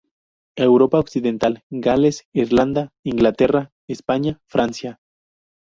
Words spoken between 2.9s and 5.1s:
Inglaterra, España, Francia.